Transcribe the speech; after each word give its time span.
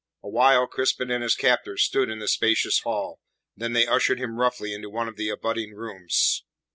A 0.23 0.27
while 0.29 0.65
Crispin 0.65 1.11
and 1.11 1.21
his 1.21 1.35
captors 1.35 1.83
stood 1.83 2.09
in 2.09 2.17
the 2.17 2.27
spacious 2.27 2.79
hall; 2.79 3.19
then 3.55 3.73
they 3.73 3.85
ushered 3.85 4.17
him 4.17 4.37
roughly 4.39 4.73
into 4.73 4.89
one 4.89 5.07
of 5.07 5.15
the 5.15 5.29
abutting 5.29 5.75
rooms. 5.75 6.43